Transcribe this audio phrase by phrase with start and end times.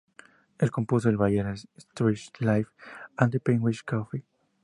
[0.57, 1.45] Él compuso el ballet
[1.77, 2.71] "Still Life
[3.17, 4.23] at the Penguin Cafe".